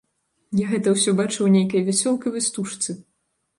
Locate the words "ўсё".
0.95-1.13